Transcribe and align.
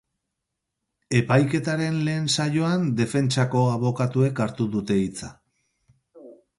Epaiketaren 1.19 1.99
lehen 2.09 2.25
saioan 2.37 2.89
defentsako 3.03 3.65
abokatuek 3.77 4.45
hartu 4.47 4.71
dute 4.77 5.03
hitza. 5.07 5.35